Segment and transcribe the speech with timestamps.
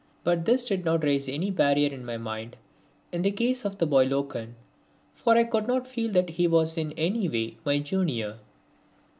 [0.23, 2.57] But this did not raise any barrier in my mind
[3.11, 4.55] in the case of the boy Loken,
[5.13, 8.39] for I could not feel that he was in any way my junior.